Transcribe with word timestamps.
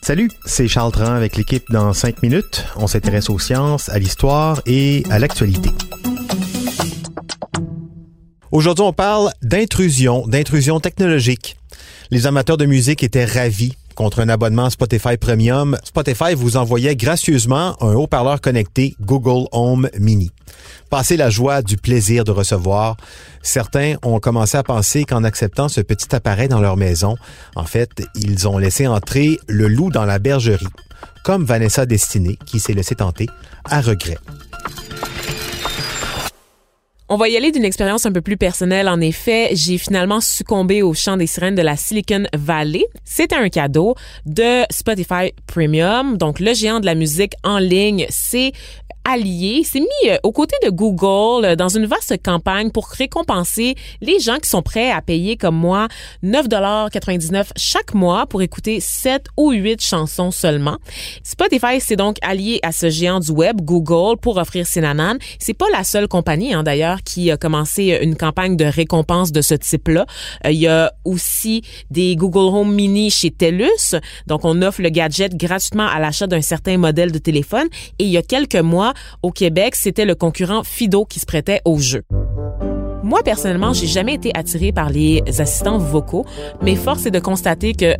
Salut, 0.00 0.30
c'est 0.46 0.68
Charles 0.68 0.92
Tran 0.92 1.12
avec 1.12 1.36
l'équipe 1.36 1.70
dans 1.70 1.92
5 1.92 2.22
minutes. 2.22 2.64
On 2.76 2.86
s'intéresse 2.86 3.28
aux 3.28 3.38
sciences, 3.38 3.90
à 3.90 3.98
l'histoire 3.98 4.62
et 4.64 5.02
à 5.10 5.18
l'actualité. 5.18 5.68
Aujourd'hui, 8.52 8.84
on 8.86 8.94
parle 8.94 9.32
d'intrusion, 9.42 10.26
d'intrusion 10.26 10.80
technologique. 10.80 11.58
Les 12.10 12.26
amateurs 12.26 12.56
de 12.56 12.64
musique 12.64 13.02
étaient 13.02 13.26
ravis 13.26 13.76
contre 13.96 14.20
un 14.20 14.28
abonnement 14.28 14.70
Spotify 14.70 15.16
Premium, 15.16 15.76
Spotify 15.82 16.34
vous 16.34 16.56
envoyait 16.56 16.94
gracieusement 16.94 17.76
un 17.82 17.94
haut-parleur 17.94 18.40
connecté 18.40 18.94
Google 19.00 19.48
Home 19.50 19.88
Mini. 19.98 20.30
Passé 20.90 21.16
la 21.16 21.30
joie 21.30 21.62
du 21.62 21.76
plaisir 21.76 22.22
de 22.22 22.30
recevoir, 22.30 22.96
certains 23.42 23.96
ont 24.02 24.20
commencé 24.20 24.56
à 24.56 24.62
penser 24.62 25.04
qu'en 25.04 25.24
acceptant 25.24 25.68
ce 25.68 25.80
petit 25.80 26.14
appareil 26.14 26.48
dans 26.48 26.60
leur 26.60 26.76
maison, 26.76 27.16
en 27.56 27.64
fait, 27.64 27.90
ils 28.14 28.46
ont 28.46 28.58
laissé 28.58 28.86
entrer 28.86 29.40
le 29.48 29.66
loup 29.66 29.90
dans 29.90 30.04
la 30.04 30.18
bergerie, 30.18 30.66
comme 31.24 31.44
Vanessa 31.44 31.86
Destinée 31.86 32.38
qui 32.46 32.60
s'est 32.60 32.74
laissé 32.74 32.94
tenter 32.94 33.26
à 33.64 33.80
regret. 33.80 34.18
On 37.08 37.16
va 37.16 37.28
y 37.28 37.36
aller 37.36 37.52
d'une 37.52 37.64
expérience 37.64 38.04
un 38.04 38.10
peu 38.10 38.20
plus 38.20 38.36
personnelle. 38.36 38.88
En 38.88 39.00
effet, 39.00 39.50
j'ai 39.52 39.78
finalement 39.78 40.20
succombé 40.20 40.82
au 40.82 40.92
chant 40.92 41.16
des 41.16 41.28
sirènes 41.28 41.54
de 41.54 41.62
la 41.62 41.76
Silicon 41.76 42.24
Valley. 42.34 42.84
C'était 43.04 43.36
un 43.36 43.48
cadeau 43.48 43.94
de 44.24 44.64
Spotify 44.70 45.32
Premium. 45.46 46.16
Donc, 46.16 46.40
le 46.40 46.52
géant 46.52 46.80
de 46.80 46.86
la 46.86 46.96
musique 46.96 47.34
en 47.44 47.58
ligne, 47.58 48.06
c'est 48.08 48.50
allié, 49.06 49.62
s'est 49.62 49.80
mis 49.80 50.10
euh, 50.10 50.18
aux 50.24 50.32
côtés 50.32 50.56
de 50.64 50.70
Google 50.70 51.44
euh, 51.44 51.56
dans 51.56 51.68
une 51.68 51.86
vaste 51.86 52.20
campagne 52.24 52.70
pour 52.70 52.88
récompenser 52.88 53.76
les 54.00 54.18
gens 54.18 54.38
qui 54.38 54.50
sont 54.50 54.62
prêts 54.62 54.90
à 54.90 55.00
payer 55.00 55.36
comme 55.36 55.56
moi 55.56 55.86
9,99 56.24 57.46
chaque 57.56 57.94
mois 57.94 58.26
pour 58.26 58.42
écouter 58.42 58.80
7 58.80 59.26
ou 59.36 59.52
8 59.52 59.80
chansons 59.80 60.30
seulement. 60.30 60.78
Spotify 61.22 61.80
s'est 61.80 61.96
donc 61.96 62.16
allié 62.22 62.58
à 62.62 62.72
ce 62.72 62.90
géant 62.90 63.20
du 63.20 63.30
web, 63.30 63.60
Google, 63.62 64.18
pour 64.20 64.38
offrir 64.38 64.66
ses 64.66 64.80
nananes. 64.80 65.18
C'est 65.38 65.54
pas 65.54 65.70
la 65.70 65.84
seule 65.84 66.08
compagnie, 66.08 66.52
hein, 66.52 66.64
d'ailleurs, 66.64 66.95
qui 67.04 67.30
a 67.30 67.36
commencé 67.36 67.98
une 68.02 68.16
campagne 68.16 68.56
de 68.56 68.64
récompense 68.64 69.32
de 69.32 69.40
ce 69.40 69.54
type-là. 69.54 70.06
Euh, 70.44 70.50
il 70.50 70.58
y 70.58 70.66
a 70.66 70.92
aussi 71.04 71.62
des 71.90 72.16
Google 72.16 72.54
Home 72.54 72.74
Mini 72.74 73.10
chez 73.10 73.30
TELUS. 73.30 73.96
Donc, 74.26 74.44
on 74.44 74.62
offre 74.62 74.82
le 74.82 74.90
gadget 74.90 75.36
gratuitement 75.36 75.86
à 75.86 75.98
l'achat 76.00 76.26
d'un 76.26 76.42
certain 76.42 76.78
modèle 76.78 77.12
de 77.12 77.18
téléphone. 77.18 77.68
Et 77.98 78.04
il 78.04 78.10
y 78.10 78.16
a 78.16 78.22
quelques 78.22 78.56
mois, 78.56 78.94
au 79.22 79.30
Québec, 79.30 79.74
c'était 79.74 80.04
le 80.04 80.14
concurrent 80.14 80.62
Fido 80.64 81.04
qui 81.04 81.20
se 81.20 81.26
prêtait 81.26 81.60
au 81.64 81.78
jeu. 81.78 82.02
Moi, 83.06 83.22
personnellement, 83.22 83.72
j'ai 83.72 83.86
jamais 83.86 84.14
été 84.14 84.32
attirée 84.34 84.72
par 84.72 84.90
les 84.90 85.22
assistants 85.38 85.78
vocaux, 85.78 86.26
mais 86.60 86.74
force 86.74 87.06
est 87.06 87.12
de 87.12 87.20
constater 87.20 87.72
que 87.72 87.94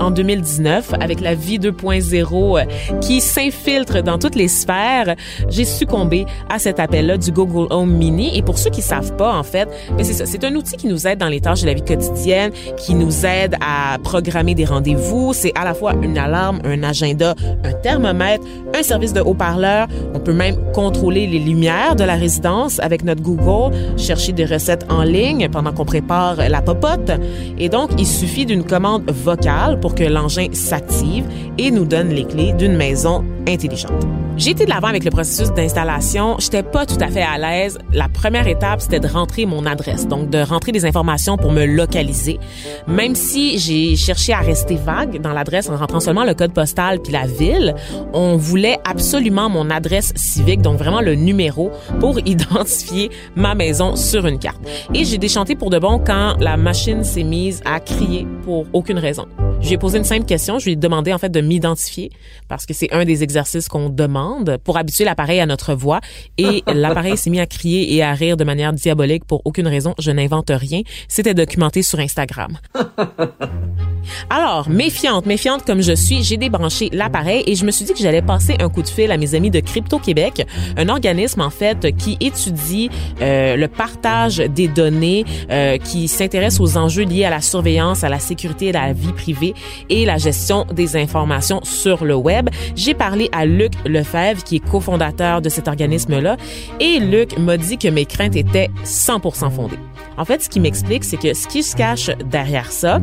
en 0.00 0.10
2019, 0.10 0.94
avec 1.00 1.20
la 1.20 1.34
vie 1.34 1.58
2.0 1.58 2.58
euh, 2.58 2.98
qui 3.00 3.20
s'infiltre 3.20 4.02
dans 4.02 4.18
toutes 4.18 4.34
les 4.34 4.48
sphères, 4.48 5.14
j'ai 5.48 5.64
succombé 5.64 6.26
à 6.48 6.58
cet 6.58 6.80
appel-là 6.80 7.16
du 7.16 7.30
Google 7.30 7.68
Home 7.70 7.92
Mini. 7.92 8.36
Et 8.36 8.42
pour 8.42 8.58
ceux 8.58 8.70
qui 8.70 8.82
savent 8.82 9.14
pas, 9.16 9.32
en 9.32 9.42
fait, 9.42 9.68
c'est 9.98 10.12
ça. 10.12 10.26
C'est 10.26 10.42
un 10.44 10.54
outil 10.54 10.76
qui 10.76 10.88
nous 10.88 11.06
aide 11.06 11.18
dans 11.18 11.28
les 11.28 11.40
tâches 11.40 11.62
de 11.62 11.66
la 11.66 11.74
vie 11.74 11.84
quotidienne, 11.84 12.50
qui 12.76 12.94
nous 12.94 13.24
aide 13.24 13.56
à 13.60 13.98
programmer 14.02 14.54
des 14.54 14.64
rendez-vous. 14.64 15.32
C'est 15.32 15.52
à 15.54 15.64
la 15.64 15.74
fois 15.74 15.94
une 16.02 16.18
alarme, 16.18 16.60
un 16.64 16.82
agenda, 16.82 17.34
un 17.62 17.72
thermomètre, 17.72 18.44
un 18.76 18.82
service 18.82 19.12
de 19.12 19.20
haut-parleur. 19.20 19.86
On 20.14 20.18
peut 20.18 20.32
même 20.32 20.56
contrôler 20.72 21.26
les 21.26 21.38
lumières 21.38 21.94
de 21.94 22.04
la 22.04 22.14
résidence 22.14 22.80
avec 22.80 23.04
notre 23.04 23.22
Google, 23.22 23.76
chercher 23.96 24.23
des 24.32 24.44
recettes 24.44 24.86
en 24.90 25.02
ligne 25.02 25.48
pendant 25.48 25.72
qu'on 25.72 25.84
prépare 25.84 26.36
la 26.36 26.62
popote. 26.62 27.12
Et 27.58 27.68
donc, 27.68 27.90
il 27.98 28.06
suffit 28.06 28.46
d'une 28.46 28.64
commande 28.64 29.10
vocale 29.10 29.80
pour 29.80 29.94
que 29.94 30.04
l'engin 30.04 30.48
s'active 30.52 31.24
et 31.58 31.70
nous 31.70 31.84
donne 31.84 32.08
les 32.08 32.24
clés 32.24 32.52
d'une 32.52 32.76
maison 32.76 33.24
intelligente. 33.48 34.06
J'ai 34.36 34.50
été 34.50 34.64
de 34.64 34.70
l'avant 34.70 34.88
avec 34.88 35.04
le 35.04 35.10
processus 35.10 35.52
d'installation. 35.52 36.36
J'étais 36.40 36.64
pas 36.64 36.86
tout 36.86 36.98
à 37.00 37.08
fait 37.08 37.22
à 37.22 37.38
l'aise. 37.38 37.78
La 37.92 38.08
première 38.08 38.48
étape, 38.48 38.80
c'était 38.80 38.98
de 38.98 39.06
rentrer 39.06 39.46
mon 39.46 39.64
adresse, 39.64 40.08
donc 40.08 40.28
de 40.28 40.38
rentrer 40.38 40.72
des 40.72 40.84
informations 40.84 41.36
pour 41.36 41.52
me 41.52 41.64
localiser. 41.64 42.40
Même 42.88 43.14
si 43.14 43.58
j'ai 43.58 43.94
cherché 43.94 44.32
à 44.32 44.40
rester 44.40 44.74
vague 44.74 45.20
dans 45.20 45.32
l'adresse 45.32 45.68
en 45.70 45.76
rentrant 45.76 46.00
seulement 46.00 46.24
le 46.24 46.34
code 46.34 46.52
postal 46.52 47.00
puis 47.00 47.12
la 47.12 47.26
ville, 47.26 47.74
on 48.12 48.36
voulait 48.36 48.78
absolument 48.84 49.48
mon 49.48 49.70
adresse 49.70 50.12
civique, 50.16 50.62
donc 50.62 50.78
vraiment 50.78 51.00
le 51.00 51.14
numéro 51.14 51.70
pour 52.00 52.18
identifier 52.26 53.10
ma 53.36 53.54
maison 53.54 53.94
sur 53.94 54.26
une 54.26 54.38
carte. 54.38 54.60
Et 54.94 55.04
j'ai 55.04 55.18
déchanté 55.18 55.54
pour 55.54 55.70
de 55.70 55.78
bon 55.78 56.00
quand 56.04 56.34
la 56.40 56.56
machine 56.56 57.04
s'est 57.04 57.22
mise 57.22 57.62
à 57.64 57.78
crier 57.78 58.26
pour 58.44 58.66
aucune 58.72 58.98
raison. 58.98 59.26
Je 59.60 59.68
lui 59.68 59.74
ai 59.74 59.78
posé 59.78 59.98
une 59.98 60.04
simple 60.04 60.26
question. 60.26 60.58
Je 60.58 60.66
lui 60.66 60.72
ai 60.72 60.76
demandé 60.76 61.12
en 61.12 61.18
fait 61.18 61.30
de 61.30 61.40
m'identifier 61.40 62.10
parce 62.48 62.66
que 62.66 62.74
c'est 62.74 62.92
un 62.92 63.04
des 63.04 63.22
exercices 63.22 63.68
qu'on 63.68 63.88
demande 63.88 64.58
pour 64.62 64.76
habituer 64.76 65.04
l'appareil 65.04 65.40
à 65.40 65.46
notre 65.46 65.74
voix. 65.74 66.00
Et 66.38 66.62
l'appareil 66.72 67.16
s'est 67.16 67.30
mis 67.30 67.40
à 67.40 67.46
crier 67.46 67.94
et 67.94 68.02
à 68.02 68.12
rire 68.12 68.36
de 68.36 68.44
manière 68.44 68.72
diabolique 68.72 69.24
pour 69.24 69.42
aucune 69.44 69.66
raison. 69.66 69.94
Je 69.98 70.10
n'invente 70.10 70.50
rien. 70.50 70.82
C'était 71.08 71.34
documenté 71.34 71.82
sur 71.82 71.98
Instagram. 71.98 72.58
Alors, 74.30 74.68
méfiante, 74.68 75.26
méfiante 75.26 75.64
comme 75.64 75.80
je 75.80 75.94
suis, 75.94 76.22
j'ai 76.22 76.36
débranché 76.36 76.90
l'appareil 76.92 77.42
et 77.46 77.54
je 77.54 77.64
me 77.64 77.70
suis 77.70 77.84
dit 77.84 77.92
que 77.92 77.98
j'allais 77.98 78.22
passer 78.22 78.56
un 78.60 78.68
coup 78.68 78.82
de 78.82 78.88
fil 78.88 79.10
à 79.10 79.16
mes 79.16 79.34
amis 79.34 79.50
de 79.50 79.60
Crypto 79.60 79.98
Québec, 79.98 80.46
un 80.76 80.88
organisme 80.88 81.40
en 81.40 81.50
fait 81.50 81.96
qui 81.96 82.16
étudie 82.20 82.90
euh, 83.20 83.56
le 83.56 83.68
partage 83.68 84.36
des 84.36 84.68
données, 84.68 85.24
euh, 85.50 85.78
qui 85.78 86.08
s'intéresse 86.08 86.60
aux 86.60 86.76
enjeux 86.76 87.04
liés 87.04 87.24
à 87.24 87.30
la 87.30 87.40
surveillance, 87.40 88.04
à 88.04 88.08
la 88.08 88.18
sécurité 88.18 88.66
et 88.66 88.76
à 88.76 88.88
la 88.88 88.92
vie 88.92 89.12
privée 89.12 89.43
et 89.90 90.04
la 90.04 90.16
gestion 90.16 90.64
des 90.72 90.96
informations 90.96 91.60
sur 91.64 92.04
le 92.04 92.14
web. 92.14 92.48
J'ai 92.76 92.94
parlé 92.94 93.28
à 93.32 93.44
Luc 93.44 93.72
Lefebvre, 93.84 94.42
qui 94.44 94.56
est 94.56 94.70
cofondateur 94.70 95.42
de 95.42 95.48
cet 95.48 95.68
organisme-là, 95.68 96.36
et 96.80 97.00
Luc 97.00 97.36
m'a 97.38 97.56
dit 97.56 97.76
que 97.76 97.88
mes 97.88 98.06
craintes 98.06 98.36
étaient 98.36 98.70
100% 98.84 99.50
fondées. 99.50 99.78
En 100.16 100.24
fait, 100.24 100.42
ce 100.42 100.48
qui 100.48 100.60
m'explique, 100.60 101.04
c'est 101.04 101.16
que 101.16 101.34
ce 101.34 101.48
qui 101.48 101.62
se 101.62 101.74
cache 101.74 102.10
derrière 102.30 102.70
ça, 102.70 103.00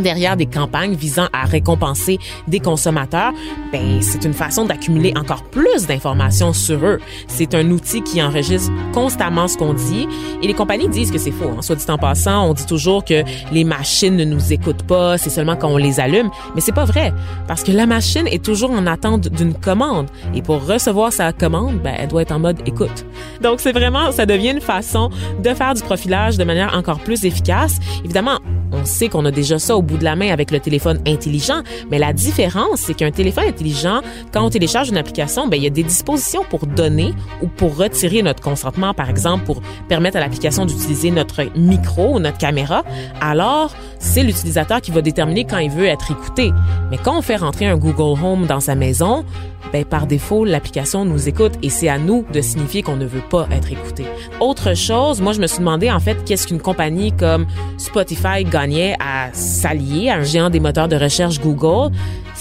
derrière 0.00 0.36
des 0.36 0.46
campagnes 0.46 0.94
visant 0.94 1.28
à 1.32 1.44
récompenser 1.44 2.18
des 2.48 2.60
consommateurs, 2.60 3.32
ben 3.72 4.00
c'est 4.00 4.24
une 4.24 4.32
façon 4.32 4.64
d'accumuler 4.64 5.12
encore 5.16 5.44
plus 5.44 5.86
d'informations 5.86 6.52
sur 6.52 6.84
eux. 6.84 6.98
C'est 7.28 7.54
un 7.54 7.70
outil 7.70 8.02
qui 8.02 8.22
enregistre 8.22 8.72
constamment 8.92 9.48
ce 9.48 9.56
qu'on 9.56 9.74
dit 9.74 10.08
et 10.42 10.46
les 10.46 10.54
compagnies 10.54 10.88
disent 10.88 11.10
que 11.10 11.18
c'est 11.18 11.30
faux. 11.30 11.50
Hein. 11.56 11.62
Soit 11.62 11.76
dit 11.76 11.84
en 11.88 11.98
passant, 11.98 12.48
on 12.48 12.54
dit 12.54 12.66
toujours 12.66 13.04
que 13.04 13.22
les 13.52 13.64
machines 13.64 14.16
ne 14.16 14.24
nous 14.24 14.52
écoutent 14.52 14.82
pas, 14.82 15.18
c'est 15.18 15.30
seulement 15.30 15.56
quand 15.56 15.68
on 15.68 15.76
les 15.76 16.00
allume, 16.00 16.30
mais 16.54 16.60
c'est 16.60 16.72
pas 16.72 16.84
vrai 16.84 17.12
parce 17.46 17.62
que 17.62 17.72
la 17.72 17.86
machine 17.86 18.26
est 18.26 18.44
toujours 18.44 18.70
en 18.70 18.86
attente 18.86 19.28
d'une 19.28 19.54
commande 19.54 20.08
et 20.34 20.42
pour 20.42 20.66
recevoir 20.66 21.12
sa 21.12 21.32
commande, 21.32 21.78
ben 21.82 21.94
elle 21.98 22.08
doit 22.08 22.22
être 22.22 22.32
en 22.32 22.38
mode 22.40 22.60
écoute. 22.66 23.04
Donc 23.40 23.60
c'est 23.60 23.72
vraiment 23.72 24.12
ça 24.12 24.26
devient 24.26 24.50
une 24.50 24.60
façon 24.60 25.10
de 25.42 25.54
faire 25.54 25.74
du 25.74 25.82
profilage 25.82 26.36
de 26.36 26.44
manière 26.44 26.76
encore 26.76 27.00
plus 27.00 27.24
efficace. 27.24 27.78
Évidemment, 28.04 28.38
on 28.72 28.84
sait 28.84 29.08
qu'on 29.08 29.24
a 29.24 29.30
déjà 29.30 29.58
ça 29.58 29.76
au 29.76 29.82
de 29.96 30.04
la 30.04 30.16
main 30.16 30.30
avec 30.30 30.50
le 30.50 30.60
téléphone 30.60 31.00
intelligent, 31.06 31.62
mais 31.90 31.98
la 31.98 32.12
différence, 32.12 32.80
c'est 32.80 32.94
qu'un 32.94 33.10
téléphone 33.10 33.44
intelligent, 33.48 34.00
quand 34.32 34.44
on 34.44 34.50
télécharge 34.50 34.88
une 34.88 34.96
application, 34.96 35.48
ben 35.48 35.56
il 35.56 35.64
y 35.64 35.66
a 35.66 35.70
des 35.70 35.82
dispositions 35.82 36.44
pour 36.48 36.66
donner 36.66 37.14
ou 37.42 37.48
pour 37.48 37.76
retirer 37.76 38.22
notre 38.22 38.42
consentement, 38.42 38.94
par 38.94 39.10
exemple, 39.10 39.44
pour 39.44 39.62
permettre 39.88 40.16
à 40.16 40.20
l'application 40.20 40.66
d'utiliser 40.66 41.10
notre 41.10 41.44
micro 41.56 42.16
ou 42.16 42.18
notre 42.18 42.38
caméra. 42.38 42.84
Alors, 43.20 43.74
c'est 44.00 44.24
l'utilisateur 44.24 44.80
qui 44.80 44.90
va 44.90 45.02
déterminer 45.02 45.44
quand 45.44 45.58
il 45.58 45.70
veut 45.70 45.84
être 45.84 46.10
écouté. 46.10 46.52
Mais 46.90 46.98
quand 46.98 47.16
on 47.16 47.22
fait 47.22 47.36
rentrer 47.36 47.66
un 47.66 47.76
Google 47.76 48.20
Home 48.24 48.46
dans 48.46 48.58
sa 48.58 48.74
maison, 48.74 49.24
ben 49.72 49.84
par 49.84 50.06
défaut, 50.06 50.44
l'application 50.44 51.04
nous 51.04 51.28
écoute 51.28 51.52
et 51.62 51.70
c'est 51.70 51.88
à 51.88 51.98
nous 51.98 52.24
de 52.32 52.40
signifier 52.40 52.82
qu'on 52.82 52.96
ne 52.96 53.06
veut 53.06 53.22
pas 53.30 53.46
être 53.52 53.70
écouté. 53.70 54.04
Autre 54.40 54.74
chose, 54.74 55.20
moi 55.20 55.32
je 55.32 55.40
me 55.40 55.46
suis 55.46 55.60
demandé 55.60 55.90
en 55.90 56.00
fait 56.00 56.24
qu'est-ce 56.24 56.48
qu'une 56.48 56.60
compagnie 56.60 57.12
comme 57.12 57.46
Spotify 57.78 58.42
gagnait 58.42 58.96
à 58.98 59.28
s'allier 59.32 60.08
à 60.08 60.16
un 60.16 60.24
géant 60.24 60.50
des 60.50 60.60
moteurs 60.60 60.88
de 60.88 60.96
recherche 60.96 61.38
Google? 61.40 61.94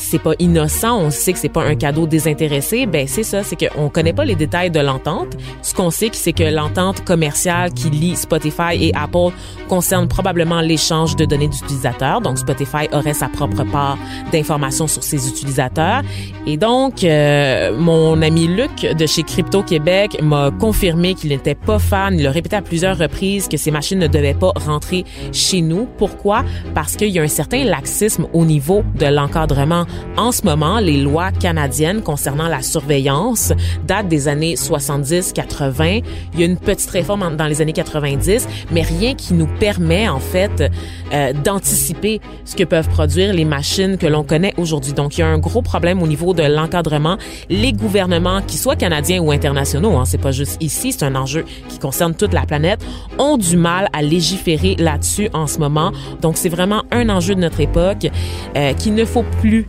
C'est 0.10 0.20
pas 0.20 0.34
innocent, 0.40 0.98
on 0.98 1.12
sait 1.12 1.34
que 1.34 1.40
c'est 1.40 1.50
pas 1.50 1.64
un 1.64 1.76
cadeau 1.76 2.08
désintéressé, 2.08 2.88
ben 2.88 3.08
c'est 3.08 3.24
ça, 3.24 3.44
c'est 3.44 3.56
qu'on 3.56 3.90
connaît 3.90 4.14
pas 4.14 4.26
les 4.26 4.36
détails 4.36 4.72
de 4.72 4.80
l'entente. 4.80 5.38
Ce 5.62 5.74
qu'on 5.74 5.92
sait, 5.92 6.10
c'est 6.14 6.34
que 6.34 6.44
l'entente 6.44 7.04
commerciale 7.06 7.72
qui 7.74 7.90
lie 7.90 8.16
Spotify 8.16 8.74
et 8.80 8.92
Apple 8.96 9.32
concerne 9.68 10.08
probablement 10.08 10.62
l'échange 10.62 11.16
de 11.16 11.26
données 11.26 11.48
d'utilisateurs. 11.48 12.22
Donc 12.22 12.40
Spotify 12.40 12.88
aurait 12.92 13.14
sa 13.14 13.28
propre 13.28 13.64
part 13.64 13.98
d'informations 14.32 14.88
sur 14.88 15.04
ses 15.04 15.28
utilisateurs. 15.30 16.02
Et 16.48 16.58
donc 16.58 17.04
euh, 17.04 17.78
mon 17.78 18.22
ami 18.22 18.48
Luc 18.48 18.82
de 18.82 19.06
chez 19.06 19.24
Crypto 19.24 19.62
Québec 19.62 20.18
m'a 20.24 20.50
confirmé 20.50 21.14
qu'il 21.14 21.30
n'était 21.30 21.56
pas 21.56 21.78
fan. 21.78 22.18
Il 22.18 22.26
a 22.26 22.32
répété 22.32 22.56
à 22.56 22.62
plusieurs 22.64 22.98
reprises 22.98 23.48
que 23.48 23.58
ces 23.58 23.70
machines 23.70 24.00
ne 24.00 24.08
devaient 24.08 24.34
pas 24.34 24.52
rentrer 24.56 25.06
chez 25.32 25.62
nous. 25.62 25.88
Pourquoi? 25.98 26.44
Parce 26.74 26.96
qu'il 26.96 27.10
y 27.10 27.20
a 27.20 27.22
un 27.22 27.28
certain 27.28 27.64
laxisme 27.64 28.26
au 28.34 28.46
niveau 28.46 28.84
de 28.96 29.06
l'encadrement 29.06 29.86
En 30.18 30.32
ce 30.32 30.44
moment, 30.44 30.80
les 30.80 30.98
lois 30.98 31.32
canadiennes 31.32 32.02
concernant 32.02 32.48
la 32.48 32.62
surveillance 32.62 33.54
datent 33.88 34.08
des 34.08 34.28
années 34.28 34.56
70-80. 34.56 36.04
Il 36.34 36.40
y 36.40 36.44
a 36.44 36.46
une 36.46 36.58
petite 36.58 36.90
réforme 36.90 37.36
dans 37.38 37.48
les 37.48 37.62
années 37.62 37.74
90, 37.74 38.48
mais 38.72 38.82
rien 38.82 39.16
qui 39.16 39.34
nous 39.34 39.48
permet 39.60 40.10
en 40.10 40.20
fait 40.20 40.72
euh, 41.14 41.34
d'anticiper 41.34 42.22
ce 42.46 42.56
que 42.56 42.64
peuvent 42.64 42.90
produire 42.90 43.34
les 43.34 43.46
machines 43.46 43.98
que 43.98 44.08
l'on 44.08 44.24
connaît 44.24 44.54
aujourd'hui. 44.58 44.94
Donc, 44.94 45.18
il 45.18 45.22
y 45.22 45.24
a 45.24 45.28
un 45.28 45.40
gros 45.40 45.62
problème 45.62 46.02
au 46.02 46.08
niveau 46.08 46.34
de 46.34 46.44
l'encadrement. 46.44 47.18
Les 47.50 47.74
gouvernements, 47.74 48.42
qu'ils 48.42 48.60
soient 48.60 48.76
canadiens 48.76 49.22
ou 49.22 49.32
internationaux, 49.32 49.98
hein, 49.98 50.06
c'est 50.06 50.18
pas 50.18 50.32
juste 50.32 50.58
ici, 50.62 50.92
c'est 50.92 51.06
un 51.06 51.16
enjeu 51.16 51.46
qui 51.70 51.80
concerne 51.80 52.14
toute 52.14 52.34
la 52.34 52.46
planète, 52.46 52.86
ont 53.18 53.38
du 53.38 53.58
mal 53.58 53.88
à 53.94 54.02
légiférer 54.02 54.76
là-dessus 54.78 55.30
en 55.34 55.48
ce 55.48 55.60
moment. 55.60 55.92
Donc, 56.22 56.38
c'est 56.38 56.50
vraiment 56.50 56.84
un 56.92 57.10
enjeu 57.10 57.36
de 57.36 57.40
notre 57.40 57.60
époque 57.60 58.08
euh, 58.56 58.74
qu'il 58.74 58.96
ne 58.96 59.06
faut 59.06 59.24
plus 59.42 59.68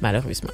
malheureusement. 0.00 0.50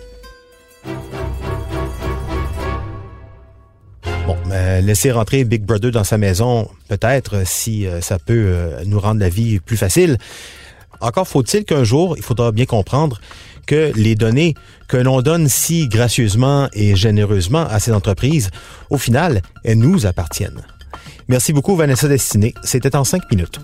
Bon, 4.26 4.36
laisser 4.82 5.10
rentrer 5.10 5.44
Big 5.44 5.62
Brother 5.62 5.90
dans 5.90 6.04
sa 6.04 6.18
maison, 6.18 6.68
peut-être, 6.88 7.46
si 7.46 7.86
euh, 7.86 8.00
ça 8.00 8.18
peut 8.18 8.44
euh, 8.46 8.82
nous 8.86 9.00
rendre 9.00 9.20
la 9.20 9.28
vie 9.28 9.60
plus 9.60 9.76
facile. 9.76 10.18
Encore 11.00 11.26
faut-il 11.26 11.64
qu'un 11.64 11.84
jour, 11.84 12.14
il 12.16 12.22
faudra 12.22 12.52
bien 12.52 12.66
comprendre 12.66 13.20
que 13.66 13.92
les 13.94 14.14
données 14.14 14.54
que 14.88 14.96
l'on 14.96 15.22
donne 15.22 15.48
si 15.48 15.88
gracieusement 15.88 16.68
et 16.72 16.96
généreusement 16.96 17.66
à 17.68 17.80
ces 17.80 17.92
entreprises, 17.92 18.50
au 18.90 18.98
final, 18.98 19.42
elles 19.64 19.78
nous 19.78 20.06
appartiennent. 20.06 20.62
Merci 21.28 21.52
beaucoup, 21.52 21.76
Vanessa 21.76 22.08
Destiné. 22.08 22.54
C'était 22.64 22.96
en 22.96 23.04
cinq 23.04 23.22
minutes. 23.30 23.60